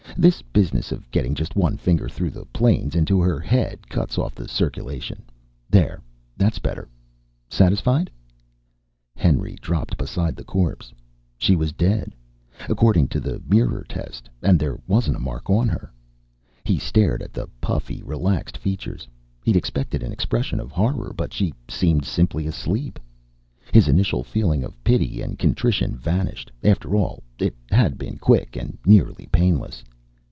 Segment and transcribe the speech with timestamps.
[0.17, 4.35] "This business of getting just one finger through the planes into her head cuts off
[4.35, 5.23] the circulation.
[5.67, 5.99] There,
[6.37, 6.89] that's better.
[7.49, 8.11] Satisfied?"
[9.15, 10.93] Henry dropped beside the corpse.
[11.39, 12.13] She was dead,
[12.69, 15.91] according to the mirror test, and there wasn't a mark on her.
[16.65, 19.07] He stared at the puffy, relaxed features;
[19.43, 22.99] he'd expected an expression of horror, but she seemed simply asleep.
[23.73, 28.77] His initial feeling of pity and contrition vanished; after all, it had been quick and
[28.85, 29.83] nearly painless.